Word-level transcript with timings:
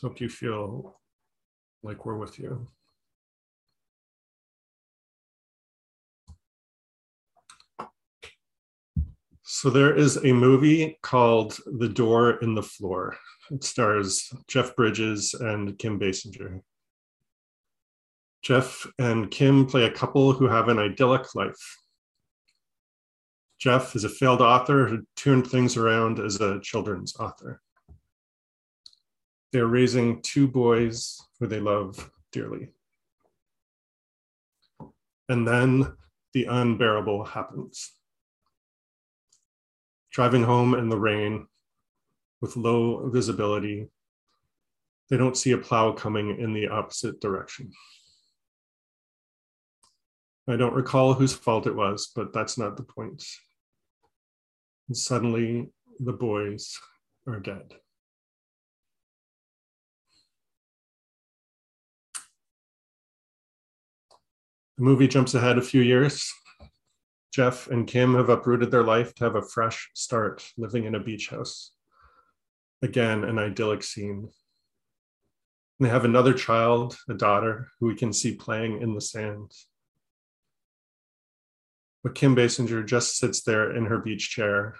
Hope 0.00 0.20
you 0.20 0.28
feel 0.28 1.00
like 1.82 2.06
we're 2.06 2.16
with 2.16 2.38
you. 2.38 2.68
So 9.42 9.70
there 9.70 9.96
is 9.96 10.16
a 10.18 10.32
movie 10.32 10.98
called 11.02 11.58
The 11.78 11.88
Door 11.88 12.42
in 12.42 12.54
the 12.54 12.62
Floor. 12.62 13.16
It 13.50 13.64
stars 13.64 14.32
Jeff 14.46 14.76
Bridges 14.76 15.34
and 15.34 15.76
Kim 15.78 15.98
Basinger. 15.98 16.60
Jeff 18.42 18.86
and 19.00 19.30
Kim 19.30 19.66
play 19.66 19.84
a 19.84 19.90
couple 19.90 20.32
who 20.32 20.46
have 20.46 20.68
an 20.68 20.78
idyllic 20.78 21.34
life. 21.34 21.78
Jeff 23.58 23.96
is 23.96 24.04
a 24.04 24.08
failed 24.08 24.42
author 24.42 24.86
who 24.86 25.02
turned 25.16 25.48
things 25.48 25.76
around 25.76 26.20
as 26.20 26.40
a 26.40 26.60
children's 26.60 27.16
author. 27.16 27.60
They're 29.52 29.66
raising 29.66 30.20
two 30.22 30.46
boys 30.46 31.20
who 31.40 31.46
they 31.46 31.60
love 31.60 32.10
dearly. 32.32 32.68
And 35.28 35.46
then 35.46 35.94
the 36.34 36.44
unbearable 36.44 37.24
happens. 37.24 37.92
Driving 40.12 40.42
home 40.42 40.74
in 40.74 40.88
the 40.88 40.98
rain 40.98 41.46
with 42.40 42.56
low 42.56 43.08
visibility, 43.08 43.88
they 45.10 45.16
don't 45.16 45.36
see 45.36 45.52
a 45.52 45.58
plow 45.58 45.92
coming 45.92 46.38
in 46.38 46.52
the 46.52 46.68
opposite 46.68 47.20
direction. 47.20 47.72
I 50.46 50.56
don't 50.56 50.74
recall 50.74 51.14
whose 51.14 51.34
fault 51.34 51.66
it 51.66 51.74
was, 51.74 52.10
but 52.14 52.32
that's 52.32 52.56
not 52.56 52.76
the 52.76 52.82
point. 52.82 53.22
And 54.88 54.96
suddenly 54.96 55.70
the 56.00 56.12
boys 56.12 56.78
are 57.26 57.40
dead. 57.40 57.74
The 64.78 64.84
movie 64.84 65.08
jumps 65.08 65.34
ahead 65.34 65.58
a 65.58 65.62
few 65.62 65.80
years. 65.80 66.32
Jeff 67.34 67.66
and 67.66 67.84
Kim 67.84 68.14
have 68.14 68.28
uprooted 68.28 68.70
their 68.70 68.84
life 68.84 69.12
to 69.16 69.24
have 69.24 69.34
a 69.34 69.42
fresh 69.42 69.90
start 69.92 70.48
living 70.56 70.84
in 70.84 70.94
a 70.94 71.00
beach 71.00 71.30
house. 71.30 71.72
Again, 72.80 73.24
an 73.24 73.40
idyllic 73.40 73.82
scene. 73.82 74.28
They 75.80 75.88
have 75.88 76.04
another 76.04 76.32
child, 76.32 76.96
a 77.08 77.14
daughter, 77.14 77.72
who 77.80 77.88
we 77.88 77.96
can 77.96 78.12
see 78.12 78.36
playing 78.36 78.80
in 78.80 78.94
the 78.94 79.00
sand. 79.00 79.50
But 82.04 82.14
Kim 82.14 82.36
Basinger 82.36 82.86
just 82.86 83.18
sits 83.18 83.42
there 83.42 83.74
in 83.74 83.86
her 83.86 83.98
beach 83.98 84.30
chair, 84.30 84.76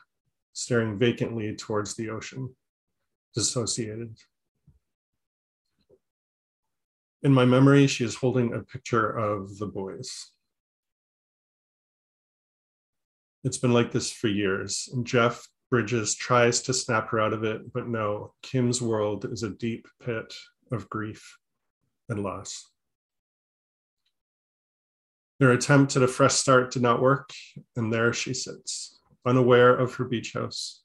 staring 0.52 0.96
vacantly 0.96 1.56
towards 1.56 1.96
the 1.96 2.10
ocean, 2.10 2.54
dissociated. 3.34 4.16
In 7.22 7.32
my 7.32 7.44
memory, 7.44 7.88
she 7.88 8.04
is 8.04 8.14
holding 8.14 8.54
a 8.54 8.60
picture 8.60 9.10
of 9.10 9.58
the 9.58 9.66
boys. 9.66 10.30
It's 13.42 13.58
been 13.58 13.72
like 13.72 13.90
this 13.90 14.12
for 14.12 14.28
years. 14.28 14.88
And 14.92 15.04
Jeff 15.04 15.48
Bridges 15.70 16.14
tries 16.14 16.62
to 16.62 16.72
snap 16.72 17.08
her 17.08 17.18
out 17.18 17.32
of 17.32 17.42
it, 17.42 17.72
but 17.72 17.88
no, 17.88 18.34
Kim's 18.42 18.80
world 18.80 19.24
is 19.24 19.42
a 19.42 19.50
deep 19.50 19.88
pit 20.04 20.32
of 20.70 20.88
grief 20.88 21.38
and 22.08 22.22
loss. 22.22 22.70
Their 25.40 25.52
attempt 25.52 25.96
at 25.96 26.02
a 26.02 26.08
fresh 26.08 26.34
start 26.34 26.70
did 26.72 26.82
not 26.82 27.02
work, 27.02 27.30
and 27.76 27.92
there 27.92 28.12
she 28.12 28.34
sits, 28.34 29.00
unaware 29.26 29.76
of 29.76 29.94
her 29.94 30.04
beach 30.04 30.32
house, 30.32 30.82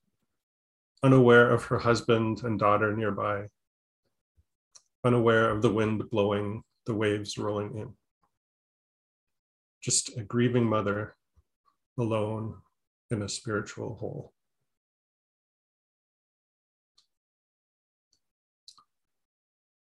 unaware 1.02 1.50
of 1.52 1.66
her 1.66 1.80
husband 1.80 2.44
and 2.44 2.60
daughter 2.60 2.96
nearby, 2.96 3.48
unaware 5.04 5.50
of 5.50 5.62
the 5.62 5.72
wind 5.72 6.10
blowing, 6.10 6.64
the 6.86 6.94
waves 6.94 7.38
rolling 7.38 7.78
in. 7.78 7.94
Just 9.82 10.18
a 10.18 10.24
grieving 10.24 10.66
mother 10.66 11.16
alone 11.98 12.56
in 13.12 13.22
a 13.22 13.30
spiritual 13.30 13.96
hole. 13.96 14.34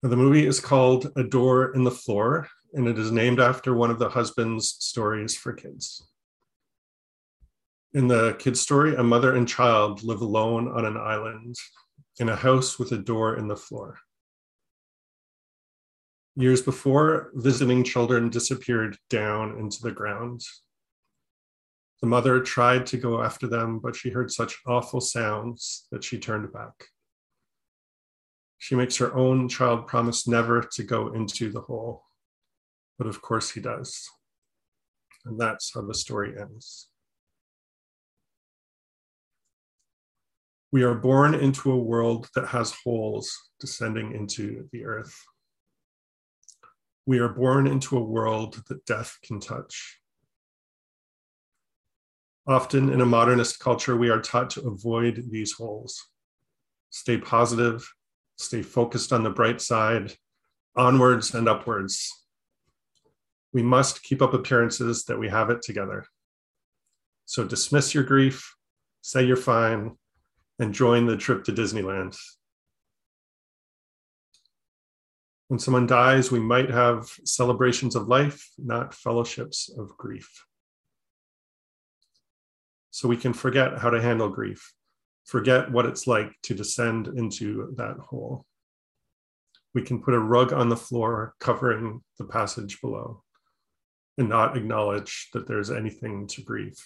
The 0.03 0.17
movie 0.17 0.47
is 0.47 0.61
called 0.61 1.13
A 1.17 1.23
Door 1.23 1.75
in 1.75 1.85
the 1.85 1.91
Floor, 1.91 2.49
and 2.73 2.89
it 2.89 2.99
is 2.99 3.13
named 3.13 3.39
after 3.39 3.75
one 3.75 3.91
of 3.91 3.99
the 3.99 4.09
husband's 4.09 4.77
stories 4.79 5.37
for 5.37 5.53
kids. 5.53 6.09
In 7.93 8.09
the 8.09 8.35
kid's 8.39 8.61
story, 8.61 8.95
a 8.95 9.03
mother 9.03 9.35
and 9.37 9.47
child 9.47 10.03
live 10.03 10.23
alone 10.23 10.69
on 10.69 10.87
an 10.87 10.97
island 10.97 11.57
in 12.19 12.31
a 12.31 12.37
house 12.37 12.79
with 12.79 12.93
a 12.93 12.99
door 12.99 13.37
in 13.37 13.49
the 13.49 13.57
floor. 13.57 13.99
Years 16.37 16.63
before, 16.63 17.31
visiting 17.35 17.85
children 17.85 18.31
disappeared 18.31 18.97
down 19.09 19.59
into 19.59 19.83
the 19.83 19.91
ground. 19.91 20.43
The 22.01 22.09
mother 22.09 22.41
tried 22.41 22.87
to 22.87 22.97
go 22.97 23.23
after 23.23 23.47
them, 23.47 23.79
but 23.79 23.97
she 23.97 24.11
heard 24.11 24.31
such 24.31 24.59
awful 24.67 25.01
sounds 25.01 25.87
that 25.91 26.05
she 26.05 26.19
turned 26.19 26.53
back. 26.53 26.87
She 28.59 28.75
makes 28.75 28.97
her 28.99 29.15
own 29.15 29.49
child 29.49 29.87
promise 29.87 30.29
never 30.29 30.63
to 30.63 30.83
go 30.83 31.13
into 31.13 31.51
the 31.51 31.63
hole, 31.63 32.05
but 32.97 33.07
of 33.07 33.21
course 33.21 33.51
he 33.51 33.61
does. 33.61 34.09
And 35.25 35.39
that's 35.39 35.73
how 35.75 35.83
the 35.83 35.95
story 35.95 36.35
ends. 36.41 36.89
We 40.73 40.85
are 40.85 40.95
born 40.95 41.35
into 41.35 41.73
a 41.73 41.77
world 41.77 42.29
that 42.35 42.49
has 42.49 42.73
holes 42.85 43.37
descending 43.59 44.13
into 44.13 44.69
the 44.73 44.85
earth. 44.85 45.15
We 47.11 47.19
are 47.19 47.29
born 47.29 47.67
into 47.67 47.99
a 47.99 48.05
world 48.05 48.63
that 48.69 48.87
death 48.87 49.19
can 49.25 49.41
touch. 49.41 49.99
Often 52.47 52.93
in 52.93 53.01
a 53.01 53.05
modernist 53.05 53.59
culture, 53.59 53.97
we 53.97 54.11
are 54.11 54.21
taught 54.21 54.51
to 54.51 54.69
avoid 54.69 55.25
these 55.29 55.51
holes. 55.51 56.07
Stay 56.91 57.19
positive, 57.19 57.93
stay 58.37 58.63
focused 58.63 59.13
on 59.13 59.25
the 59.25 59.31
bright 59.31 59.61
side, 59.61 60.13
onwards 60.77 61.35
and 61.35 61.49
upwards. 61.49 62.13
We 63.53 63.65
must 63.65 64.05
keep 64.05 64.23
up 64.23 64.33
appearances 64.33 65.03
that 65.07 65.19
we 65.19 65.29
have 65.31 65.51
it 65.51 65.63
together. 65.63 66.07
So 67.27 67.43
dismiss 67.43 67.93
your 67.93 68.05
grief, 68.05 68.55
say 69.01 69.25
you're 69.25 69.37
fine, 69.37 69.97
and 70.61 70.73
join 70.73 71.07
the 71.07 71.17
trip 71.17 71.43
to 71.47 71.53
Disneyland. 71.53 72.17
When 75.51 75.59
someone 75.59 75.89
dies, 75.89 76.31
we 76.31 76.39
might 76.39 76.71
have 76.71 77.11
celebrations 77.25 77.97
of 77.97 78.07
life, 78.07 78.49
not 78.57 78.95
fellowships 78.95 79.69
of 79.77 79.97
grief. 79.97 80.47
So 82.93 83.09
we 83.09 83.17
can 83.17 83.33
forget 83.33 83.77
how 83.79 83.91
to 83.91 84.01
handle 84.01 84.29
grief, 84.29 84.73
forget 85.25 85.69
what 85.73 85.87
it's 85.87 86.07
like 86.07 86.31
to 86.45 86.55
descend 86.55 87.09
into 87.09 87.75
that 87.79 87.97
hole. 87.97 88.47
We 89.75 89.83
can 89.83 90.01
put 90.01 90.15
a 90.15 90.21
rug 90.21 90.53
on 90.53 90.69
the 90.69 90.77
floor 90.77 91.35
covering 91.41 92.05
the 92.17 92.27
passage 92.27 92.81
below 92.81 93.25
and 94.19 94.29
not 94.29 94.57
acknowledge 94.57 95.31
that 95.33 95.49
there's 95.49 95.73
anything 95.73 96.29
to 96.29 96.43
grieve. 96.43 96.79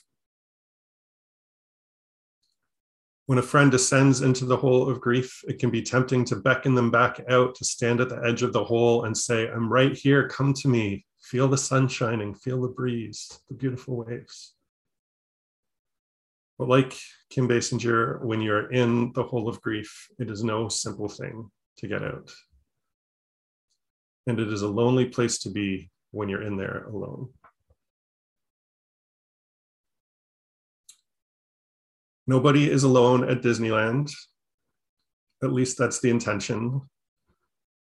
When 3.27 3.39
a 3.39 3.43
friend 3.43 3.71
descends 3.71 4.21
into 4.21 4.45
the 4.45 4.57
hole 4.57 4.91
of 4.91 5.01
grief, 5.01 5.43
it 5.49 5.59
can 5.59 5.71
be 5.71 5.81
tempting 5.81 6.27
to 6.27 6.37
beckon 6.37 6.75
them 6.75 6.91
back 6.91 7.21
out, 7.31 7.55
to 7.55 7.65
stand 7.65 8.01
at 8.01 8.11
the 8.11 8.23
edge 8.23 8.43
of 8.43 8.53
the 8.53 8.65
hole 8.65 9.05
and 9.05 9.17
say, 9.17 9.49
I'm 9.49 9.73
right 9.73 9.97
here, 9.97 10.29
come 10.29 10.53
to 10.55 10.69
me, 10.69 11.07
feel 11.23 11.49
the 11.49 11.57
sun 11.57 11.89
shining, 11.89 12.35
feel 12.35 12.61
the 12.61 12.69
breeze, 12.69 13.41
the 13.49 13.55
beautiful 13.55 13.97
waves. 13.97 14.53
But 16.59 16.69
like 16.69 16.99
Kim 17.31 17.49
Basinger, 17.49 18.23
when 18.23 18.43
you're 18.43 18.71
in 18.71 19.13
the 19.15 19.23
hole 19.23 19.49
of 19.49 19.61
grief, 19.63 20.09
it 20.19 20.31
is 20.31 20.45
no 20.45 20.69
simple 20.69 21.09
thing 21.09 21.51
to 21.79 21.89
get 21.89 22.03
out. 22.03 22.31
And 24.27 24.39
it 24.39 24.53
is 24.53 24.63
a 24.63 24.69
lonely 24.69 25.07
place 25.07 25.39
to 25.39 25.51
be 25.51 25.91
when 26.11 26.29
you're 26.29 26.43
in 26.43 26.59
there 26.59 26.85
alone. 26.89 27.31
Nobody 32.27 32.71
is 32.71 32.85
alone 32.85 33.29
at 33.29 33.43
Disneyland. 33.43 34.11
At 35.43 35.53
least 35.53 35.77
that's 35.77 36.01
the 36.01 36.11
intention. 36.11 36.81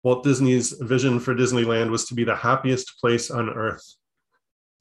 Walt 0.03 0.23
Disney's 0.23 0.73
vision 0.73 1.19
for 1.19 1.33
Disneyland 1.33 1.89
was 1.89 2.05
to 2.05 2.13
be 2.13 2.23
the 2.23 2.35
happiest 2.35 2.99
place 3.01 3.31
on 3.31 3.49
earth. 3.49 3.83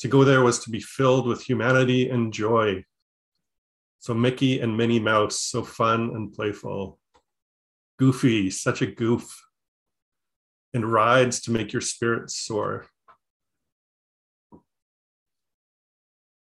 To 0.01 0.09
go 0.09 0.25
there 0.25 0.43
was 0.43 0.59
to 0.61 0.71
be 0.71 0.81
filled 0.81 1.27
with 1.27 1.43
humanity 1.43 2.11
and 2.11 2.33
joy. 2.33 2.85
So 3.99 4.13
Mickey 4.13 4.61
and 4.61 4.77
Minnie 4.77 5.01
Mouse, 5.01 5.41
so 5.41 5.63
fun 5.63 6.11
and 6.15 6.33
playful. 6.33 6.99
Goofy, 7.99 8.51
such 8.51 8.83
a 8.83 8.87
goof. 8.87 9.43
And 10.75 10.93
rides 10.93 11.41
to 11.41 11.51
make 11.51 11.73
your 11.73 11.81
spirits 11.81 12.37
soar. 12.37 12.87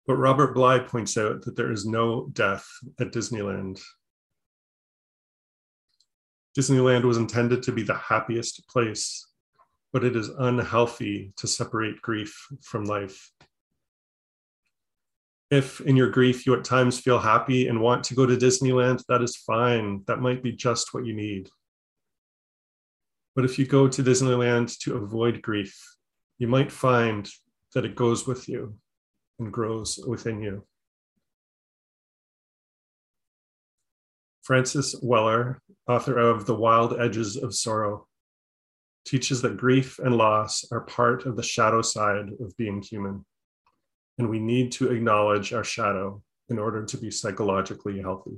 But 0.06 0.16
Robert 0.16 0.54
Bly 0.54 0.78
points 0.78 1.18
out 1.18 1.42
that 1.42 1.56
there 1.56 1.72
is 1.72 1.84
no 1.84 2.28
death 2.32 2.66
at 3.00 3.12
Disneyland. 3.12 3.80
Disneyland 6.56 7.02
was 7.02 7.16
intended 7.16 7.62
to 7.64 7.72
be 7.72 7.82
the 7.82 7.94
happiest 7.94 8.66
place, 8.68 9.26
but 9.92 10.04
it 10.04 10.14
is 10.14 10.28
unhealthy 10.28 11.32
to 11.36 11.48
separate 11.48 12.00
grief 12.02 12.46
from 12.62 12.84
life. 12.84 13.30
If 15.50 15.80
in 15.80 15.96
your 15.96 16.10
grief 16.10 16.46
you 16.46 16.54
at 16.54 16.64
times 16.64 17.00
feel 17.00 17.18
happy 17.18 17.68
and 17.68 17.80
want 17.80 18.04
to 18.04 18.14
go 18.14 18.26
to 18.26 18.36
Disneyland, 18.36 19.02
that 19.08 19.22
is 19.22 19.36
fine. 19.36 20.02
That 20.06 20.20
might 20.20 20.42
be 20.42 20.52
just 20.52 20.94
what 20.94 21.04
you 21.04 21.14
need. 21.14 21.48
But 23.34 23.44
if 23.44 23.58
you 23.58 23.66
go 23.66 23.86
to 23.86 24.02
Disneyland 24.02 24.78
to 24.80 24.96
avoid 24.96 25.42
grief, 25.42 25.76
you 26.38 26.46
might 26.46 26.72
find 26.72 27.28
that 27.74 27.84
it 27.84 27.96
goes 27.96 28.26
with 28.26 28.48
you 28.48 28.76
and 29.38 29.52
grows 29.52 29.98
within 30.06 30.42
you. 30.42 30.64
Francis 34.42 34.94
Weller, 35.02 35.60
author 35.88 36.18
of 36.18 36.46
The 36.46 36.54
Wild 36.54 37.00
Edges 37.00 37.36
of 37.36 37.54
Sorrow, 37.54 38.06
teaches 39.04 39.42
that 39.42 39.56
grief 39.56 39.98
and 39.98 40.16
loss 40.16 40.64
are 40.70 40.82
part 40.82 41.26
of 41.26 41.36
the 41.36 41.42
shadow 41.42 41.82
side 41.82 42.28
of 42.40 42.56
being 42.56 42.80
human, 42.80 43.24
and 44.18 44.28
we 44.28 44.38
need 44.38 44.72
to 44.72 44.92
acknowledge 44.92 45.52
our 45.52 45.64
shadow 45.64 46.22
in 46.48 46.58
order 46.58 46.84
to 46.84 46.96
be 46.96 47.10
psychologically 47.10 48.00
healthy. 48.00 48.36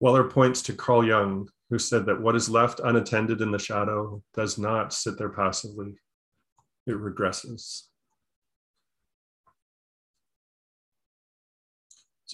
Weller 0.00 0.24
points 0.24 0.60
to 0.62 0.74
Carl 0.74 1.06
Jung, 1.06 1.48
who 1.70 1.78
said 1.78 2.04
that 2.06 2.20
what 2.20 2.36
is 2.36 2.50
left 2.50 2.80
unattended 2.80 3.40
in 3.40 3.50
the 3.50 3.58
shadow 3.58 4.22
does 4.34 4.58
not 4.58 4.92
sit 4.92 5.16
there 5.16 5.30
passively, 5.30 5.94
it 6.86 6.96
regresses. 6.96 7.84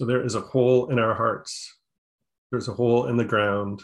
So 0.00 0.06
there 0.06 0.24
is 0.24 0.34
a 0.34 0.40
hole 0.40 0.86
in 0.86 0.98
our 0.98 1.12
hearts. 1.12 1.76
There's 2.50 2.68
a 2.68 2.72
hole 2.72 3.08
in 3.08 3.18
the 3.18 3.24
ground, 3.26 3.82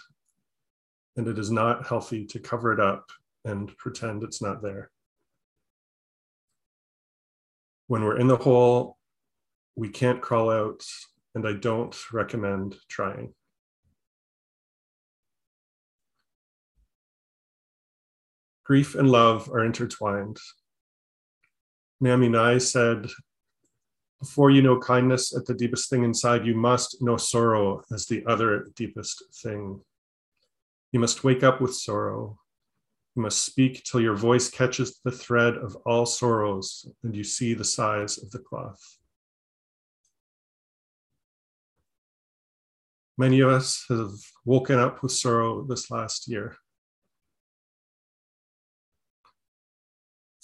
and 1.14 1.28
it 1.28 1.38
is 1.38 1.50
not 1.50 1.86
healthy 1.86 2.24
to 2.28 2.38
cover 2.38 2.72
it 2.72 2.80
up 2.80 3.04
and 3.44 3.76
pretend 3.76 4.22
it's 4.22 4.40
not 4.40 4.62
there. 4.62 4.90
When 7.88 8.02
we're 8.02 8.16
in 8.16 8.28
the 8.28 8.38
hole, 8.38 8.96
we 9.74 9.90
can't 9.90 10.22
crawl 10.22 10.48
out, 10.48 10.82
and 11.34 11.46
I 11.46 11.52
don't 11.52 11.94
recommend 12.10 12.76
trying. 12.88 13.34
Grief 18.64 18.94
and 18.94 19.10
love 19.10 19.50
are 19.50 19.66
intertwined. 19.66 20.38
Naomi 22.00 22.30
Nye 22.30 22.56
said 22.56 23.10
before 24.26 24.50
you 24.50 24.60
know 24.60 24.76
kindness 24.76 25.34
at 25.36 25.46
the 25.46 25.54
deepest 25.54 25.88
thing 25.88 26.02
inside, 26.02 26.44
you 26.44 26.54
must 26.54 27.00
know 27.00 27.16
sorrow 27.16 27.80
as 27.92 28.06
the 28.06 28.24
other 28.26 28.66
deepest 28.74 29.22
thing. 29.42 29.80
You 30.90 30.98
must 30.98 31.22
wake 31.22 31.44
up 31.44 31.60
with 31.60 31.74
sorrow. 31.74 32.36
You 33.14 33.22
must 33.22 33.44
speak 33.44 33.84
till 33.84 34.00
your 34.00 34.16
voice 34.16 34.50
catches 34.50 34.98
the 35.04 35.12
thread 35.12 35.54
of 35.54 35.76
all 35.86 36.06
sorrows 36.06 36.90
and 37.04 37.14
you 37.14 37.22
see 37.22 37.54
the 37.54 37.64
size 37.64 38.18
of 38.18 38.32
the 38.32 38.40
cloth. 38.40 38.82
Many 43.16 43.40
of 43.40 43.50
us 43.50 43.84
have 43.88 44.10
woken 44.44 44.78
up 44.80 45.04
with 45.04 45.12
sorrow 45.12 45.62
this 45.62 45.88
last 45.88 46.26
year. 46.26 46.56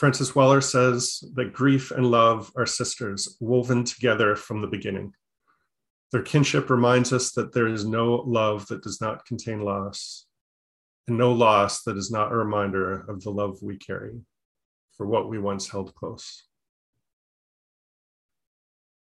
Francis 0.03 0.35
Weller 0.35 0.61
says 0.61 1.23
that 1.35 1.53
grief 1.53 1.93
and 1.93 2.11
love 2.11 2.51
are 2.57 2.67
sisters, 2.67 3.37
woven 3.39 3.85
together 3.85 4.35
from 4.35 4.61
the 4.61 4.67
beginning. 4.67 5.13
Their 6.11 6.23
kinship 6.23 6.71
reminds 6.71 7.13
us 7.13 7.31
that 7.35 7.53
there 7.53 7.69
is 7.69 7.85
no 7.85 8.17
love 8.27 8.67
that 8.67 8.83
does 8.83 9.01
not 9.01 9.25
contain 9.25 9.61
loss, 9.61 10.27
and 11.07 11.17
no 11.17 11.31
loss 11.31 11.85
that 11.85 11.97
is 11.97 12.11
not 12.11 12.33
a 12.33 12.37
reminder 12.37 13.09
of 13.09 13.23
the 13.23 13.31
love 13.31 13.59
we 13.63 13.77
carry 13.77 14.15
for 14.97 15.07
what 15.07 15.29
we 15.29 15.39
once 15.39 15.69
held 15.69 15.95
close. 15.95 16.49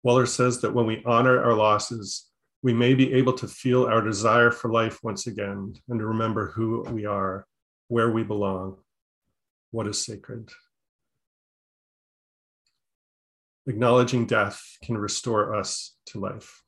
Weller 0.03 0.27
says 0.27 0.61
that 0.61 0.75
when 0.75 0.85
we 0.85 1.03
honor 1.07 1.43
our 1.43 1.55
losses, 1.55 2.29
we 2.63 2.75
may 2.75 2.93
be 2.93 3.15
able 3.15 3.33
to 3.33 3.49
feel 3.49 3.87
our 3.87 4.03
desire 4.03 4.51
for 4.51 4.71
life 4.71 5.03
once 5.03 5.27
again 5.27 5.73
and 5.89 5.99
to 5.99 6.05
remember 6.05 6.51
who 6.51 6.83
we 6.91 7.07
are, 7.07 7.47
where 7.89 8.11
we 8.11 8.23
belong, 8.23 8.77
what 9.71 9.87
is 9.87 10.05
sacred. 10.05 10.51
Acknowledging 13.67 14.27
death 14.27 14.61
can 14.83 14.97
restore 14.97 15.55
us 15.55 15.97
to 16.07 16.21
life. 16.21 16.63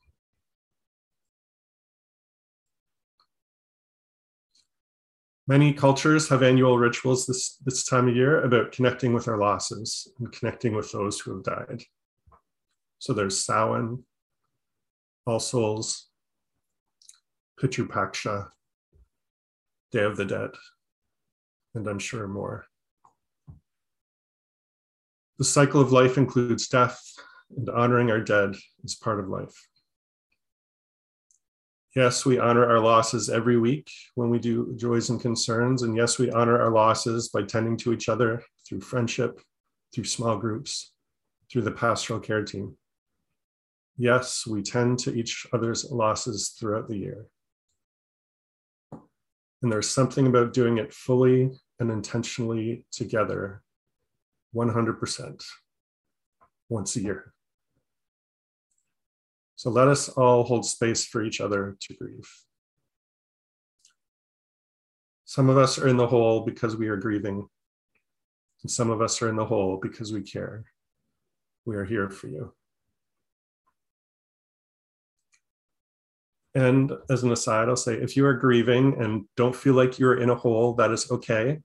Many 5.48 5.72
cultures 5.72 6.28
have 6.30 6.42
annual 6.42 6.76
rituals 6.76 7.26
this, 7.26 7.58
this 7.64 7.84
time 7.84 8.08
of 8.08 8.16
year 8.16 8.42
about 8.42 8.72
connecting 8.72 9.12
with 9.12 9.28
our 9.28 9.38
losses 9.38 10.10
and 10.18 10.32
connecting 10.32 10.74
with 10.74 10.90
those 10.90 11.20
who 11.20 11.34
have 11.34 11.44
died. 11.44 11.84
So 12.98 13.12
there's 13.12 13.44
Samhain, 13.44 14.02
All 15.24 15.38
Souls, 15.38 16.08
Pitru 17.60 17.86
Paksha, 17.86 18.48
Day 19.92 20.02
of 20.02 20.16
the 20.16 20.24
Dead, 20.24 20.50
and 21.74 21.86
I'm 21.86 22.00
sure 22.00 22.26
more. 22.26 22.66
The 25.38 25.44
cycle 25.44 25.82
of 25.82 25.92
life 25.92 26.16
includes 26.16 26.66
death, 26.68 26.98
and 27.54 27.68
honoring 27.68 28.10
our 28.10 28.20
dead 28.20 28.54
is 28.82 28.94
part 28.94 29.20
of 29.20 29.28
life. 29.28 29.54
Yes, 31.94 32.24
we 32.24 32.38
honor 32.38 32.66
our 32.66 32.80
losses 32.80 33.28
every 33.28 33.58
week 33.58 33.90
when 34.14 34.30
we 34.30 34.38
do 34.38 34.74
joys 34.76 35.10
and 35.10 35.20
concerns. 35.20 35.82
And 35.82 35.96
yes, 35.96 36.18
we 36.18 36.30
honor 36.30 36.60
our 36.60 36.70
losses 36.70 37.28
by 37.28 37.42
tending 37.42 37.76
to 37.78 37.92
each 37.92 38.08
other 38.08 38.42
through 38.66 38.80
friendship, 38.80 39.40
through 39.94 40.04
small 40.04 40.36
groups, 40.36 40.92
through 41.50 41.62
the 41.62 41.70
pastoral 41.70 42.20
care 42.20 42.44
team. 42.44 42.76
Yes, 43.98 44.46
we 44.46 44.62
tend 44.62 44.98
to 45.00 45.14
each 45.14 45.46
other's 45.52 45.90
losses 45.90 46.50
throughout 46.58 46.88
the 46.88 46.98
year. 46.98 47.26
And 49.62 49.72
there's 49.72 49.88
something 49.88 50.26
about 50.26 50.52
doing 50.52 50.76
it 50.76 50.92
fully 50.92 51.50
and 51.78 51.90
intentionally 51.90 52.84
together 52.92 53.62
100% 54.56 55.44
once 56.68 56.96
a 56.96 57.00
year. 57.02 57.32
So 59.56 59.70
let 59.70 59.88
us 59.88 60.08
all 60.08 60.44
hold 60.44 60.64
space 60.64 61.04
for 61.04 61.22
each 61.22 61.40
other 61.40 61.76
to 61.80 61.94
grieve. 61.94 62.30
Some 65.24 65.48
of 65.48 65.58
us 65.58 65.78
are 65.78 65.88
in 65.88 65.96
the 65.96 66.06
hole 66.06 66.40
because 66.44 66.76
we 66.76 66.88
are 66.88 66.96
grieving, 66.96 67.48
and 68.62 68.70
some 68.70 68.90
of 68.90 69.02
us 69.02 69.20
are 69.22 69.28
in 69.28 69.36
the 69.36 69.44
hole 69.44 69.78
because 69.82 70.12
we 70.12 70.22
care. 70.22 70.64
We 71.64 71.76
are 71.76 71.84
here 71.84 72.08
for 72.10 72.28
you. 72.28 72.52
And 76.54 76.92
as 77.10 77.22
an 77.22 77.32
aside, 77.32 77.68
I'll 77.68 77.76
say 77.76 77.94
if 77.94 78.16
you 78.16 78.24
are 78.24 78.34
grieving 78.34 79.02
and 79.02 79.26
don't 79.36 79.54
feel 79.54 79.74
like 79.74 79.98
you're 79.98 80.18
in 80.18 80.30
a 80.30 80.34
hole, 80.34 80.74
that 80.74 80.90
is 80.90 81.10
okay. 81.10 81.60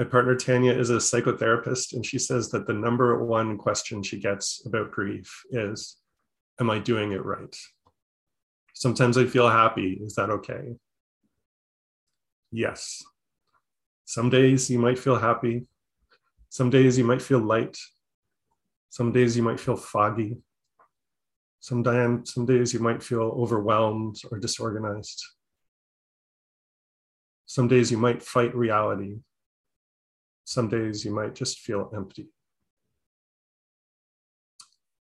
My 0.00 0.06
partner 0.06 0.34
Tanya 0.34 0.72
is 0.72 0.88
a 0.88 0.94
psychotherapist, 0.94 1.92
and 1.92 2.06
she 2.06 2.18
says 2.18 2.48
that 2.52 2.66
the 2.66 2.72
number 2.72 3.22
one 3.22 3.58
question 3.58 4.02
she 4.02 4.18
gets 4.18 4.64
about 4.64 4.92
grief 4.92 5.42
is 5.50 5.98
Am 6.58 6.70
I 6.70 6.78
doing 6.78 7.12
it 7.12 7.22
right? 7.22 7.54
Sometimes 8.72 9.18
I 9.18 9.26
feel 9.26 9.50
happy. 9.50 10.00
Is 10.02 10.14
that 10.14 10.30
okay? 10.30 10.76
Yes. 12.50 13.04
Some 14.06 14.30
days 14.30 14.70
you 14.70 14.78
might 14.78 14.98
feel 14.98 15.16
happy. 15.16 15.66
Some 16.48 16.70
days 16.70 16.96
you 16.96 17.04
might 17.04 17.20
feel 17.20 17.40
light. 17.40 17.76
Some 18.88 19.12
days 19.12 19.36
you 19.36 19.42
might 19.42 19.60
feel 19.60 19.76
foggy. 19.76 20.38
Some, 21.58 21.84
some 22.24 22.46
days 22.46 22.72
you 22.72 22.80
might 22.80 23.02
feel 23.02 23.34
overwhelmed 23.36 24.16
or 24.30 24.38
disorganized. 24.38 25.22
Some 27.44 27.68
days 27.68 27.90
you 27.90 27.98
might 27.98 28.22
fight 28.22 28.54
reality 28.54 29.18
some 30.50 30.68
days 30.68 31.04
you 31.04 31.12
might 31.12 31.32
just 31.32 31.60
feel 31.60 31.92
empty. 31.94 32.26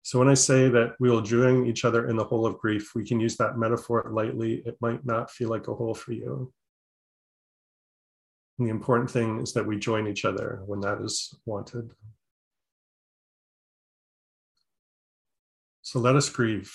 So 0.02 0.20
when 0.20 0.28
I 0.28 0.34
say 0.34 0.68
that 0.68 0.96
we 1.00 1.10
will 1.10 1.22
join 1.22 1.66
each 1.66 1.86
other 1.86 2.10
in 2.10 2.18
the 2.18 2.26
hole 2.26 2.46
of 2.46 2.58
grief, 2.58 2.92
we 2.94 3.06
can 3.06 3.22
use 3.22 3.38
that 3.38 3.58
metaphor 3.58 4.10
lightly. 4.12 4.62
It 4.66 4.76
might 4.82 5.06
not 5.06 5.32
feel 5.32 5.50
like 5.50 5.70
a 5.70 5.74
hole 5.74 5.94
for 5.94 6.12
you. 6.12 6.52
And 8.60 8.68
the 8.68 8.72
important 8.72 9.10
thing 9.10 9.40
is 9.40 9.54
that 9.54 9.66
we 9.66 9.80
join 9.80 10.06
each 10.06 10.26
other 10.26 10.64
when 10.66 10.82
that 10.82 11.00
is 11.02 11.34
wanted. 11.46 11.92
So 15.82 16.00
let 16.00 16.18
us 16.18 16.28
grieve. 16.28 16.74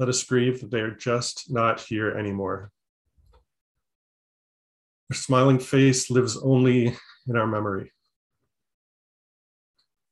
Let 0.00 0.08
us 0.08 0.24
grieve 0.24 0.60
that 0.62 0.72
they 0.72 0.80
are 0.80 0.90
just 0.90 1.48
not 1.48 1.80
here 1.80 2.10
anymore. 2.10 2.72
Smiling 5.14 5.58
face 5.58 6.10
lives 6.10 6.36
only 6.36 6.96
in 7.26 7.36
our 7.36 7.46
memory. 7.46 7.92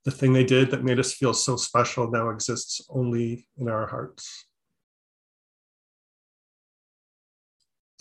The 0.05 0.11
thing 0.11 0.33
they 0.33 0.45
did 0.45 0.71
that 0.71 0.85
made 0.85 0.99
us 0.99 1.13
feel 1.13 1.35
so 1.35 1.57
special 1.57 2.11
now 2.11 2.31
exists 2.31 2.85
only 2.91 3.47
in 3.57 3.69
our 3.69 3.87
hearts. 3.87 4.47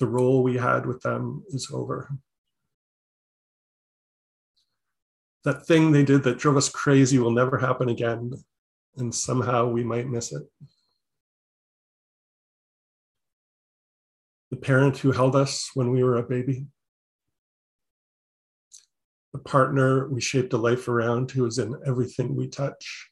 the 0.01 0.08
role 0.08 0.41
we 0.41 0.58
had 0.58 0.88
with 0.88 1.00
them 1.03 1.43
is 1.50 1.70
over. 1.72 2.10
That 5.46 5.67
thing 5.67 5.91
they 5.91 6.03
did 6.03 6.24
that 6.24 6.39
drove 6.39 6.58
us 6.58 6.70
crazy 6.70 7.20
will 7.20 7.31
never 7.31 7.60
happen 7.60 7.88
again, 7.88 8.34
and 8.98 9.13
somehow 9.13 9.67
we 9.67 9.84
might 9.84 10.10
miss 10.10 10.34
it. 10.34 10.41
The 14.50 14.58
parent 14.58 14.98
who 14.98 15.12
held 15.12 15.36
us 15.36 15.70
when 15.75 15.91
we 15.91 16.03
were 16.03 16.17
a 16.17 16.24
baby. 16.24 16.65
The 19.33 19.39
partner 19.39 20.07
we 20.09 20.21
shaped 20.21 20.53
a 20.53 20.57
life 20.57 20.88
around 20.88 21.31
who 21.31 21.45
is 21.45 21.57
in 21.57 21.75
everything 21.85 22.35
we 22.35 22.47
touch. 22.47 23.09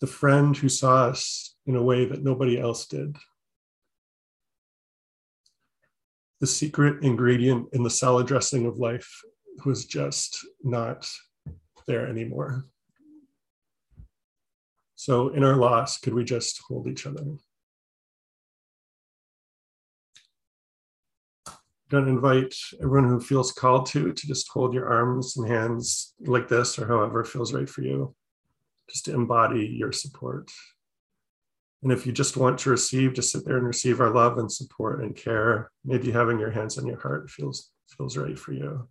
The 0.00 0.06
friend 0.06 0.56
who 0.56 0.68
saw 0.68 1.04
us 1.04 1.54
in 1.66 1.76
a 1.76 1.82
way 1.82 2.04
that 2.04 2.24
nobody 2.24 2.58
else 2.60 2.86
did. 2.86 3.16
the 6.42 6.46
secret 6.48 7.04
ingredient 7.04 7.68
in 7.72 7.84
the 7.84 7.88
salad 7.88 8.26
dressing 8.26 8.66
of 8.66 8.76
life 8.76 9.22
was 9.64 9.84
just 9.84 10.44
not 10.64 11.08
there 11.86 12.08
anymore. 12.08 12.64
So, 14.96 15.28
in 15.28 15.44
our 15.44 15.54
loss, 15.54 15.98
could 15.98 16.14
we 16.14 16.24
just 16.24 16.60
hold 16.66 16.88
each 16.88 17.06
other? 17.06 17.22
Going 21.92 22.06
to 22.06 22.10
invite 22.10 22.54
everyone 22.82 23.08
who 23.08 23.20
feels 23.20 23.52
called 23.52 23.84
to 23.84 24.14
to 24.14 24.26
just 24.26 24.48
hold 24.48 24.72
your 24.72 24.90
arms 24.90 25.36
and 25.36 25.46
hands 25.46 26.14
like 26.20 26.48
this 26.48 26.78
or 26.78 26.86
however 26.86 27.22
feels 27.22 27.52
right 27.52 27.68
for 27.68 27.82
you, 27.82 28.14
just 28.88 29.04
to 29.04 29.14
embody 29.14 29.66
your 29.66 29.92
support. 29.92 30.50
And 31.82 31.92
if 31.92 32.06
you 32.06 32.12
just 32.12 32.38
want 32.38 32.58
to 32.60 32.70
receive, 32.70 33.12
just 33.12 33.30
sit 33.30 33.44
there 33.44 33.58
and 33.58 33.66
receive 33.66 34.00
our 34.00 34.10
love 34.10 34.38
and 34.38 34.50
support 34.50 35.02
and 35.02 35.14
care. 35.14 35.70
Maybe 35.84 36.10
having 36.10 36.38
your 36.38 36.50
hands 36.50 36.78
on 36.78 36.86
your 36.86 37.00
heart 37.00 37.28
feels 37.28 37.70
feels 37.88 38.16
right 38.16 38.38
for 38.38 38.54
you. 38.54 38.88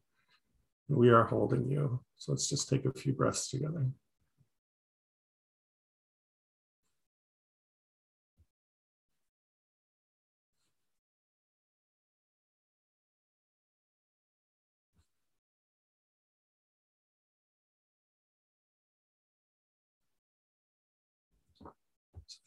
We 0.87 1.09
are 1.09 1.23
holding 1.23 1.71
you. 1.71 2.01
So 2.17 2.33
let's 2.33 2.47
just 2.47 2.69
take 2.69 2.85
a 2.85 2.93
few 2.93 3.13
breaths 3.13 3.49
together. 3.49 3.87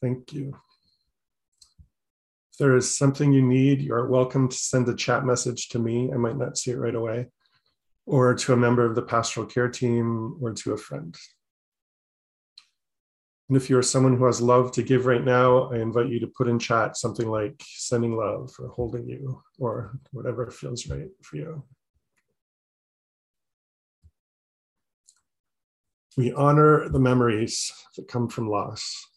Thank 0.01 0.33
you. 0.33 0.57
If 2.53 2.59
there 2.59 2.77
is 2.77 2.95
something 2.95 3.33
you 3.33 3.43
need, 3.43 3.83
you 3.83 3.95
are 3.95 4.09
welcome 4.09 4.49
to 4.49 4.57
send 4.57 4.89
a 4.89 4.95
chat 4.95 5.25
message 5.25 5.69
to 5.71 5.79
me. 5.79 6.11
I 6.13 6.17
might 6.17 6.37
not 6.37 6.57
see 6.57 6.71
it 6.71 6.79
right 6.79 6.95
away, 6.95 7.29
or 8.07 8.35
to 8.35 8.53
a 8.53 8.57
member 8.57 8.85
of 8.85 8.95
the 8.95 9.03
pastoral 9.03 9.47
care 9.47 9.69
team, 9.69 10.37
or 10.41 10.53
to 10.53 10.73
a 10.73 10.79
friend. 10.79 11.17
And 13.49 13.57
if 13.57 13.69
you're 13.69 13.83
someone 13.83 14.17
who 14.17 14.25
has 14.25 14.41
love 14.41 14.73
to 14.73 14.83
give 14.83 15.05
right 15.05 15.25
now, 15.25 15.71
I 15.71 15.79
invite 15.79 16.09
you 16.09 16.21
to 16.21 16.27
put 16.29 16.49
in 16.49 16.59
chat 16.59 16.97
something 16.97 17.29
like 17.29 17.61
sending 17.63 18.17
love 18.17 18.55
or 18.59 18.69
holding 18.69 19.09
you 19.09 19.43
or 19.59 19.99
whatever 20.13 20.51
feels 20.51 20.89
right 20.89 21.09
for 21.23 21.37
you. 21.37 21.65
We 26.17 26.33
honor 26.33 26.89
the 26.89 27.01
memories 27.01 27.73
that 27.97 28.09
come 28.09 28.29
from 28.29 28.49
loss 28.49 29.09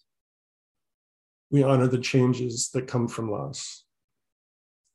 we 1.50 1.64
honor 1.64 1.88
the 1.88 2.00
changes 2.00 2.70
that 2.74 2.88
come 2.88 3.08
from 3.08 3.32
loss. 3.32 3.86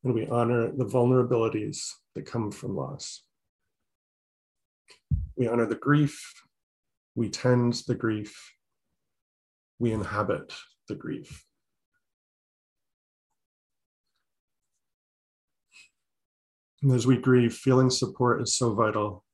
And 0.04 0.14
we 0.14 0.26
honor 0.26 0.70
the 0.72 0.84
vulnerabilities 0.84 1.90
that 2.14 2.26
come 2.26 2.50
from 2.50 2.76
loss. 2.76 3.22
We 5.36 5.48
honor 5.48 5.66
the 5.66 5.76
grief. 5.76 6.20
We 7.14 7.30
tend 7.30 7.74
the 7.86 7.94
grief. 7.94 8.52
We 9.78 9.92
inhabit 9.92 10.52
the 10.88 10.94
grief. 10.94 11.44
And 16.82 16.92
as 16.92 17.06
we 17.06 17.16
grieve, 17.16 17.54
feeling 17.54 17.90
support 17.90 18.42
is 18.42 18.56
so 18.56 18.74
vital. 18.74 19.24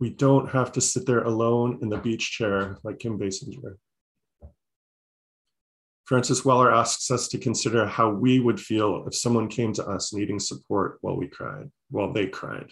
We 0.00 0.10
don't 0.10 0.50
have 0.50 0.72
to 0.72 0.80
sit 0.80 1.06
there 1.06 1.22
alone 1.22 1.78
in 1.80 1.88
the 1.88 1.96
beach 1.96 2.32
chair 2.32 2.78
like 2.82 2.98
Kim 2.98 3.18
Basinger. 3.18 3.76
Francis 6.12 6.44
Weller 6.44 6.70
asks 6.70 7.10
us 7.10 7.26
to 7.28 7.38
consider 7.38 7.86
how 7.86 8.10
we 8.10 8.38
would 8.38 8.60
feel 8.60 9.02
if 9.06 9.14
someone 9.14 9.48
came 9.48 9.72
to 9.72 9.86
us 9.88 10.12
needing 10.12 10.38
support 10.38 10.98
while 11.00 11.16
we 11.16 11.26
cried, 11.26 11.70
while 11.88 12.12
they 12.12 12.26
cried. 12.26 12.68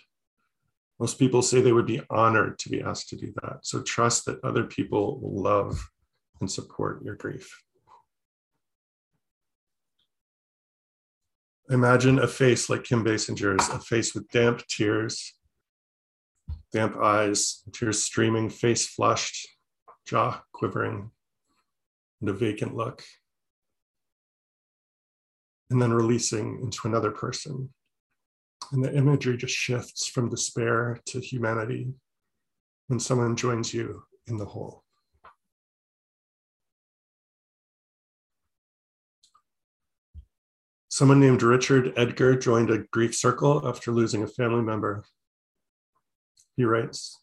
Most 0.98 1.18
people 1.18 1.40
say 1.40 1.62
they 1.62 1.72
would 1.72 1.86
be 1.86 2.02
honored 2.10 2.58
to 2.58 2.68
be 2.68 2.82
asked 2.82 3.08
to 3.08 3.16
do 3.16 3.32
that. 3.40 3.60
So 3.62 3.80
trust 3.80 4.26
that 4.26 4.44
other 4.44 4.64
people 4.64 5.18
will 5.20 5.42
love 5.42 5.88
and 6.42 6.50
support 6.50 7.02
your 7.02 7.14
grief. 7.14 7.62
Imagine 11.70 12.18
a 12.18 12.28
face 12.28 12.68
like 12.68 12.84
Kim 12.84 13.02
Basinger's, 13.02 13.70
a 13.70 13.78
face 13.78 14.14
with 14.14 14.28
damp 14.28 14.66
tears, 14.66 15.32
damp 16.74 16.94
eyes, 16.98 17.62
tears 17.72 18.02
streaming, 18.02 18.50
face 18.50 18.86
flushed, 18.86 19.48
jaw 20.06 20.42
quivering, 20.52 21.10
and 22.20 22.28
a 22.28 22.34
vacant 22.34 22.76
look 22.76 23.02
and 25.70 25.80
then 25.80 25.92
releasing 25.92 26.60
into 26.62 26.88
another 26.88 27.10
person. 27.10 27.70
And 28.72 28.84
the 28.84 28.94
imagery 28.94 29.36
just 29.36 29.54
shifts 29.54 30.06
from 30.06 30.28
despair 30.28 31.00
to 31.06 31.20
humanity 31.20 31.92
when 32.88 33.00
someone 33.00 33.36
joins 33.36 33.72
you 33.72 34.02
in 34.26 34.36
the 34.36 34.44
whole. 34.44 34.84
Someone 40.88 41.20
named 41.20 41.42
Richard 41.42 41.92
Edgar 41.96 42.36
joined 42.36 42.70
a 42.70 42.84
grief 42.92 43.14
circle 43.14 43.66
after 43.66 43.92
losing 43.92 44.22
a 44.22 44.26
family 44.26 44.62
member. 44.62 45.04
He 46.56 46.64
writes 46.64 47.22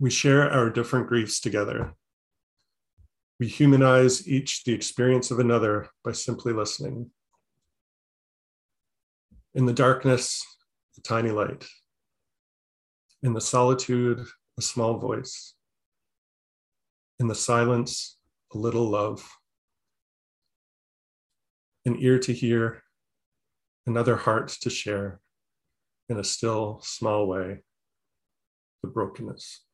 We 0.00 0.10
share 0.10 0.50
our 0.50 0.70
different 0.70 1.06
griefs 1.06 1.38
together 1.38 1.94
we 3.42 3.48
humanize 3.48 4.28
each 4.28 4.62
the 4.62 4.72
experience 4.72 5.32
of 5.32 5.40
another 5.40 5.88
by 6.04 6.12
simply 6.12 6.52
listening. 6.52 7.10
In 9.52 9.66
the 9.66 9.72
darkness, 9.72 10.46
a 10.96 11.00
tiny 11.00 11.32
light. 11.32 11.66
In 13.20 13.32
the 13.32 13.40
solitude, 13.40 14.24
a 14.56 14.62
small 14.62 14.98
voice. 14.98 15.54
In 17.18 17.26
the 17.26 17.34
silence, 17.34 18.16
a 18.54 18.58
little 18.58 18.88
love. 18.88 19.28
An 21.84 21.96
ear 21.98 22.20
to 22.20 22.32
hear, 22.32 22.84
another 23.88 24.14
heart 24.14 24.56
to 24.60 24.70
share, 24.70 25.20
in 26.08 26.16
a 26.16 26.22
still, 26.22 26.80
small 26.84 27.26
way, 27.26 27.64
the 28.84 28.88
brokenness. 28.88 29.64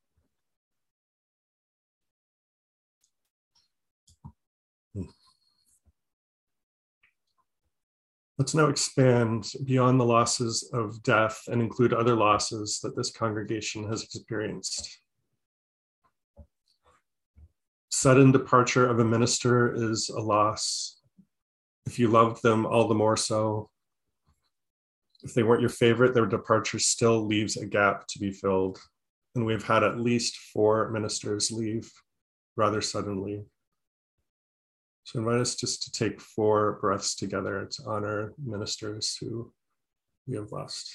Let's 8.38 8.54
now 8.54 8.68
expand 8.68 9.50
beyond 9.64 9.98
the 9.98 10.04
losses 10.04 10.70
of 10.72 11.02
death 11.02 11.42
and 11.48 11.60
include 11.60 11.92
other 11.92 12.14
losses 12.14 12.78
that 12.84 12.94
this 12.94 13.10
congregation 13.10 13.88
has 13.88 14.04
experienced. 14.04 15.00
Sudden 17.90 18.30
departure 18.30 18.88
of 18.88 19.00
a 19.00 19.04
minister 19.04 19.74
is 19.74 20.08
a 20.08 20.20
loss. 20.20 21.00
If 21.84 21.98
you 21.98 22.06
loved 22.06 22.40
them, 22.44 22.64
all 22.64 22.86
the 22.86 22.94
more 22.94 23.16
so. 23.16 23.70
If 25.24 25.34
they 25.34 25.42
weren't 25.42 25.62
your 25.62 25.68
favorite, 25.68 26.14
their 26.14 26.26
departure 26.26 26.78
still 26.78 27.26
leaves 27.26 27.56
a 27.56 27.66
gap 27.66 28.06
to 28.06 28.20
be 28.20 28.30
filled. 28.30 28.78
And 29.34 29.46
we've 29.46 29.64
had 29.64 29.82
at 29.82 29.98
least 29.98 30.36
four 30.52 30.90
ministers 30.90 31.50
leave 31.50 31.90
rather 32.56 32.80
suddenly. 32.82 33.46
So 35.08 35.20
invite 35.20 35.40
us 35.40 35.54
just 35.54 35.82
to 35.84 35.90
take 35.90 36.20
four 36.20 36.78
breaths 36.82 37.14
together 37.14 37.64
to 37.64 37.82
honor 37.86 38.34
ministers 38.36 39.16
who 39.18 39.50
we 40.26 40.36
have 40.36 40.52
lost. 40.52 40.94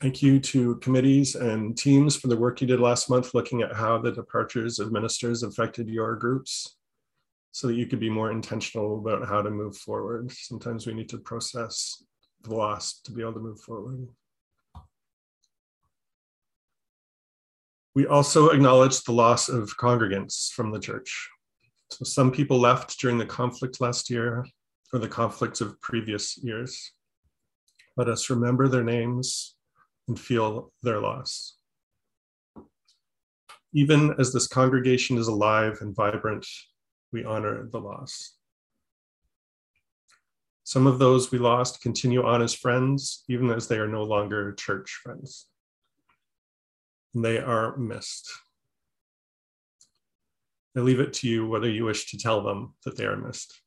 Thank 0.00 0.22
you 0.22 0.40
to 0.40 0.76
committees 0.76 1.34
and 1.34 1.76
teams 1.76 2.16
for 2.16 2.28
the 2.28 2.36
work 2.36 2.62
you 2.62 2.66
did 2.66 2.80
last 2.80 3.10
month 3.10 3.34
looking 3.34 3.60
at 3.60 3.76
how 3.76 3.98
the 3.98 4.10
departures 4.10 4.78
of 4.78 4.92
ministers 4.92 5.42
affected 5.42 5.90
your 5.90 6.16
groups 6.16 6.76
so 7.52 7.66
that 7.66 7.74
you 7.74 7.86
could 7.86 8.00
be 8.00 8.08
more 8.08 8.30
intentional 8.30 8.98
about 8.98 9.28
how 9.28 9.42
to 9.42 9.50
move 9.50 9.76
forward. 9.76 10.32
Sometimes 10.32 10.86
we 10.86 10.94
need 10.94 11.10
to 11.10 11.18
process 11.18 12.02
the 12.44 12.54
loss 12.54 13.02
to 13.02 13.12
be 13.12 13.20
able 13.20 13.34
to 13.34 13.40
move 13.40 13.60
forward. 13.60 14.08
We 17.94 18.06
also 18.06 18.48
acknowledge 18.48 19.02
the 19.02 19.12
loss 19.12 19.50
of 19.50 19.76
congregants 19.76 20.50
from 20.50 20.72
the 20.72 20.80
church. 20.80 21.28
So 21.90 22.06
some 22.06 22.30
people 22.30 22.58
left 22.58 22.98
during 23.00 23.18
the 23.18 23.26
conflict 23.26 23.82
last 23.82 24.08
year 24.08 24.46
or 24.94 24.98
the 24.98 25.08
conflicts 25.08 25.60
of 25.60 25.78
previous 25.82 26.38
years. 26.38 26.92
Let 27.98 28.08
us 28.08 28.30
remember 28.30 28.66
their 28.66 28.84
names 28.84 29.56
and 30.10 30.18
feel 30.18 30.72
their 30.82 31.00
loss. 31.00 31.56
Even 33.72 34.12
as 34.18 34.32
this 34.32 34.48
congregation 34.48 35.16
is 35.16 35.28
alive 35.28 35.78
and 35.82 35.94
vibrant, 35.94 36.44
we 37.12 37.24
honor 37.24 37.68
the 37.70 37.78
loss. 37.78 38.34
Some 40.64 40.88
of 40.88 40.98
those 40.98 41.30
we 41.30 41.38
lost 41.38 41.80
continue 41.80 42.24
on 42.24 42.42
as 42.42 42.52
friends, 42.52 43.22
even 43.28 43.50
as 43.50 43.68
they 43.68 43.78
are 43.78 43.86
no 43.86 44.02
longer 44.02 44.52
church 44.54 45.00
friends. 45.00 45.46
And 47.14 47.24
they 47.24 47.38
are 47.38 47.76
missed. 47.76 48.28
I 50.76 50.80
leave 50.80 50.98
it 50.98 51.12
to 51.14 51.28
you 51.28 51.46
whether 51.46 51.70
you 51.70 51.84
wish 51.84 52.10
to 52.10 52.18
tell 52.18 52.42
them 52.42 52.74
that 52.84 52.96
they 52.96 53.04
are 53.04 53.16
missed. 53.16 53.60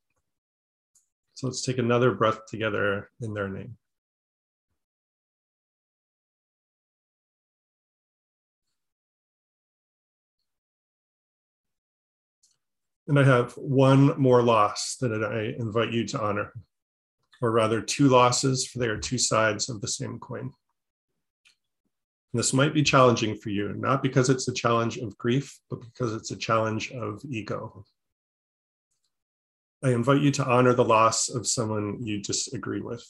So 1.36 1.48
let's 1.48 1.62
take 1.62 1.78
another 1.78 2.12
breath 2.12 2.46
together 2.50 3.10
in 3.22 3.34
their 3.34 3.48
name. 3.48 3.78
And 13.08 13.20
I 13.20 13.24
have 13.24 13.54
one 13.54 14.20
more 14.20 14.42
loss 14.42 14.96
that 15.02 15.12
I 15.24 15.60
invite 15.62 15.92
you 15.92 16.06
to 16.08 16.22
honor, 16.22 16.54
or 17.42 17.52
rather, 17.52 17.82
two 17.82 18.08
losses, 18.08 18.66
for 18.66 18.80
they 18.80 18.88
are 18.88 18.98
two 18.98 19.18
sides 19.18 19.70
of 19.70 19.82
the 19.82 19.88
same 19.88 20.20
coin. 20.20 20.52
This 22.34 22.54
might 22.54 22.74
be 22.74 22.82
challenging 22.82 23.36
for 23.36 23.50
you, 23.50 23.74
not 23.74 24.02
because 24.02 24.30
it's 24.30 24.48
a 24.48 24.54
challenge 24.54 24.98
of 24.98 25.18
grief, 25.18 25.60
but 25.70 25.82
because 25.82 26.14
it's 26.14 26.32
a 26.32 26.38
challenge 26.38 26.92
of 26.92 27.22
ego. 27.30 27.86
I 29.84 29.92
invite 29.92 30.22
you 30.22 30.32
to 30.32 30.46
honor 30.46 30.74
the 30.74 30.86
loss 30.86 31.30
of 31.30 31.46
someone 31.46 32.00
you 32.02 32.22
disagree 32.22 32.80
with. 32.80 33.06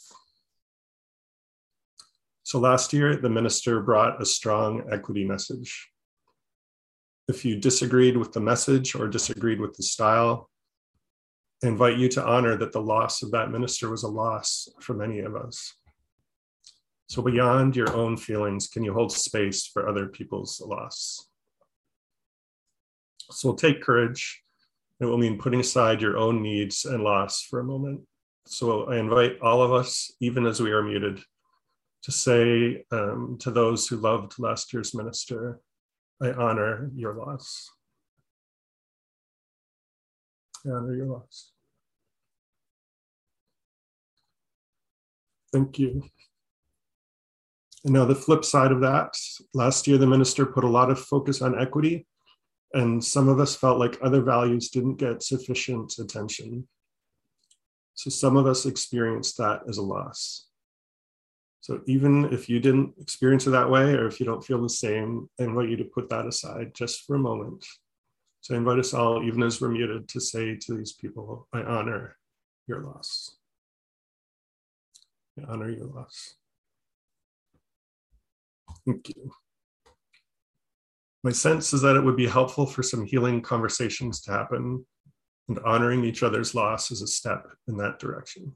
So 2.41 2.59
last 2.59 2.91
year, 2.91 3.15
the 3.15 3.29
minister 3.29 3.79
brought 3.79 4.21
a 4.21 4.25
strong 4.25 4.83
equity 4.91 5.23
message. 5.23 5.92
If 7.33 7.43
you 7.43 7.55
disagreed 7.55 8.15
with 8.15 8.31
the 8.31 8.39
message 8.39 8.93
or 8.93 9.07
disagreed 9.07 9.59
with 9.59 9.75
the 9.75 9.81
style, 9.81 10.51
I 11.63 11.67
invite 11.67 11.97
you 11.97 12.07
to 12.09 12.23
honor 12.23 12.55
that 12.57 12.71
the 12.71 12.81
loss 12.81 13.23
of 13.23 13.31
that 13.31 13.49
minister 13.49 13.89
was 13.89 14.03
a 14.03 14.07
loss 14.07 14.69
for 14.79 14.93
many 14.93 15.17
of 15.21 15.35
us. 15.35 15.73
So, 17.07 17.23
beyond 17.23 17.75
your 17.75 17.91
own 17.91 18.17
feelings, 18.17 18.67
can 18.67 18.83
you 18.83 18.93
hold 18.93 19.11
space 19.11 19.65
for 19.65 19.89
other 19.89 20.05
people's 20.09 20.61
loss? 20.63 21.27
So, 23.31 23.53
take 23.53 23.81
courage. 23.81 24.43
It 24.99 25.05
will 25.05 25.17
mean 25.17 25.39
putting 25.39 25.61
aside 25.61 26.03
your 26.03 26.17
own 26.17 26.43
needs 26.43 26.85
and 26.85 27.03
loss 27.03 27.41
for 27.41 27.59
a 27.59 27.63
moment. 27.63 28.01
So, 28.45 28.83
I 28.91 28.97
invite 28.97 29.39
all 29.41 29.63
of 29.63 29.73
us, 29.73 30.13
even 30.19 30.45
as 30.45 30.61
we 30.61 30.71
are 30.71 30.83
muted, 30.83 31.19
to 32.03 32.11
say 32.11 32.85
um, 32.91 33.37
to 33.39 33.49
those 33.49 33.87
who 33.87 33.97
loved 33.97 34.37
last 34.37 34.71
year's 34.71 34.93
minister, 34.93 35.59
I 36.21 36.31
honor 36.31 36.89
your 36.95 37.13
loss. 37.13 37.69
I 40.65 40.69
honor 40.69 40.95
your 40.95 41.07
loss. 41.07 41.51
Thank 45.51 45.77
you. 45.79 46.03
And 47.83 47.93
now 47.93 48.05
the 48.05 48.15
flip 48.15 48.45
side 48.45 48.71
of 48.71 48.81
that, 48.81 49.17
last 49.53 49.87
year 49.87 49.97
the 49.97 50.07
minister 50.07 50.45
put 50.45 50.63
a 50.63 50.69
lot 50.69 50.89
of 50.89 50.99
focus 50.99 51.41
on 51.41 51.59
equity, 51.59 52.07
and 52.73 53.03
some 53.03 53.27
of 53.27 53.39
us 53.39 53.55
felt 53.55 53.77
like 53.77 53.99
other 54.01 54.21
values 54.21 54.69
didn't 54.69 54.95
get 54.95 55.21
sufficient 55.21 55.93
attention. 55.99 56.67
So 57.93 58.09
some 58.09 58.37
of 58.37 58.47
us 58.47 58.65
experienced 58.65 59.37
that 59.37 59.61
as 59.67 59.77
a 59.77 59.83
loss. 59.83 60.47
So 61.63 61.79
even 61.87 62.25
if 62.33 62.49
you 62.49 62.59
didn't 62.59 62.93
experience 62.99 63.47
it 63.47 63.51
that 63.51 63.69
way, 63.69 63.93
or 63.93 64.05
if 64.05 64.19
you 64.19 64.25
don't 64.25 64.43
feel 64.43 64.61
the 64.61 64.67
same, 64.67 65.29
I 65.39 65.43
invite 65.43 65.69
you 65.69 65.77
to 65.77 65.85
put 65.85 66.09
that 66.09 66.25
aside 66.25 66.73
just 66.75 67.05
for 67.05 67.15
a 67.15 67.19
moment. 67.19 67.65
So 68.41 68.53
I 68.53 68.57
invite 68.57 68.79
us 68.79 68.93
all, 68.93 69.23
even 69.23 69.41
as 69.41 69.61
we're 69.61 69.69
muted, 69.69 70.09
to 70.09 70.19
say 70.19 70.57
to 70.57 70.75
these 70.75 70.91
people, 70.91 71.47
I 71.53 71.61
honor 71.61 72.17
your 72.67 72.81
loss. 72.81 73.37
I 75.39 75.49
honor 75.49 75.69
your 75.69 75.85
loss. 75.85 76.35
Thank 78.85 79.07
you. 79.15 79.31
My 81.23 81.31
sense 81.31 81.71
is 81.71 81.81
that 81.83 81.95
it 81.95 82.03
would 82.03 82.17
be 82.17 82.27
helpful 82.27 82.65
for 82.65 82.83
some 82.83 83.05
healing 83.05 83.41
conversations 83.41 84.19
to 84.23 84.33
happen, 84.33 84.85
and 85.47 85.59
honoring 85.59 86.03
each 86.03 86.23
other's 86.23 86.53
loss 86.53 86.91
is 86.91 87.01
a 87.01 87.07
step 87.07 87.47
in 87.69 87.77
that 87.77 87.99
direction 87.99 88.53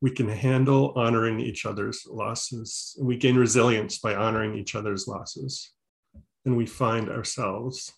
we 0.00 0.10
can 0.10 0.28
handle 0.28 0.92
honoring 0.96 1.40
each 1.40 1.66
other's 1.66 2.06
losses. 2.08 2.96
We 3.00 3.16
gain 3.16 3.36
resilience 3.36 3.98
by 3.98 4.14
honoring 4.14 4.56
each 4.56 4.74
other's 4.74 5.06
losses. 5.06 5.72
And 6.46 6.56
we 6.56 6.64
find 6.64 7.10
ourselves 7.10 7.92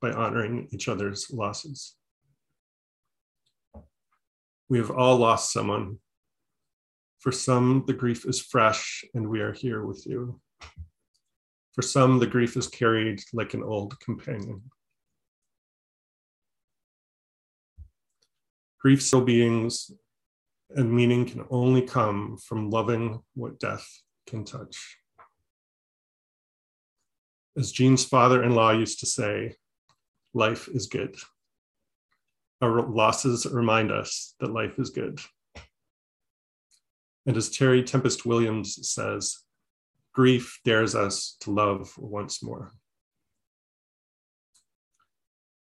by 0.00 0.12
honoring 0.12 0.68
each 0.72 0.88
other's 0.88 1.30
losses. 1.30 1.94
We 4.70 4.78
have 4.78 4.90
all 4.90 5.18
lost 5.18 5.52
someone. 5.52 5.98
For 7.20 7.30
some, 7.30 7.84
the 7.86 7.92
grief 7.92 8.24
is 8.26 8.40
fresh, 8.40 9.04
and 9.14 9.28
we 9.28 9.40
are 9.40 9.52
here 9.52 9.84
with 9.84 10.06
you. 10.06 10.40
For 11.74 11.82
some, 11.82 12.18
the 12.18 12.26
grief 12.26 12.56
is 12.56 12.66
carried 12.66 13.22
like 13.34 13.52
an 13.52 13.62
old 13.62 14.00
companion. 14.00 14.62
Grief 18.80 19.02
so 19.02 19.20
beings 19.20 19.92
and 20.76 20.92
meaning 20.92 21.26
can 21.26 21.44
only 21.50 21.82
come 21.82 22.36
from 22.36 22.70
loving 22.70 23.20
what 23.34 23.58
death 23.58 23.86
can 24.26 24.44
touch. 24.44 24.98
As 27.56 27.72
Jean's 27.72 28.04
father 28.04 28.42
in 28.42 28.54
law 28.54 28.70
used 28.70 29.00
to 29.00 29.06
say, 29.06 29.56
life 30.32 30.68
is 30.68 30.86
good. 30.86 31.16
Our 32.62 32.82
losses 32.82 33.46
remind 33.46 33.90
us 33.90 34.34
that 34.40 34.52
life 34.52 34.78
is 34.78 34.90
good. 34.90 35.20
And 37.26 37.36
as 37.36 37.50
Terry 37.50 37.82
Tempest 37.82 38.24
Williams 38.24 38.78
says, 38.88 39.38
grief 40.12 40.60
dares 40.64 40.94
us 40.94 41.36
to 41.40 41.50
love 41.50 41.92
once 41.98 42.42
more. 42.42 42.72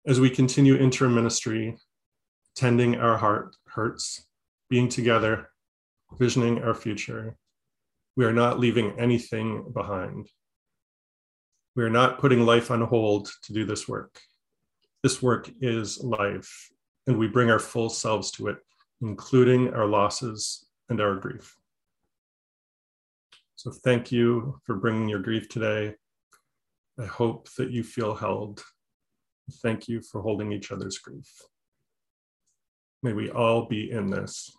As 0.06 0.20
we 0.20 0.30
continue 0.30 0.76
interim 0.76 1.14
ministry, 1.14 1.76
tending 2.56 2.96
our 2.96 3.16
heart 3.16 3.56
hurts, 3.68 4.26
being 4.72 4.88
together, 4.88 5.50
visioning 6.18 6.62
our 6.62 6.72
future. 6.72 7.36
We 8.16 8.24
are 8.24 8.32
not 8.32 8.58
leaving 8.58 8.98
anything 8.98 9.70
behind. 9.70 10.30
We 11.76 11.84
are 11.84 11.90
not 11.90 12.18
putting 12.18 12.46
life 12.46 12.70
on 12.70 12.80
hold 12.80 13.28
to 13.42 13.52
do 13.52 13.66
this 13.66 13.86
work. 13.86 14.18
This 15.02 15.20
work 15.20 15.50
is 15.60 16.02
life, 16.02 16.70
and 17.06 17.18
we 17.18 17.28
bring 17.28 17.50
our 17.50 17.58
full 17.58 17.90
selves 17.90 18.30
to 18.30 18.46
it, 18.46 18.56
including 19.02 19.74
our 19.74 19.84
losses 19.84 20.64
and 20.88 21.02
our 21.02 21.16
grief. 21.16 21.54
So, 23.56 23.72
thank 23.84 24.10
you 24.10 24.58
for 24.64 24.76
bringing 24.76 25.06
your 25.06 25.20
grief 25.20 25.50
today. 25.50 25.96
I 26.98 27.04
hope 27.04 27.50
that 27.58 27.70
you 27.70 27.84
feel 27.84 28.14
held. 28.14 28.64
Thank 29.62 29.86
you 29.86 30.00
for 30.00 30.22
holding 30.22 30.50
each 30.50 30.72
other's 30.72 30.96
grief. 30.96 31.30
May 33.02 33.12
we 33.12 33.30
all 33.30 33.66
be 33.66 33.90
in 33.90 34.06
this 34.06 34.56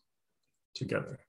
together. 0.73 1.19